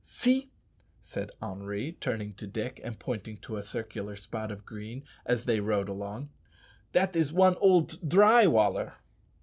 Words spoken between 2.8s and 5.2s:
and pointing to a circular spot of green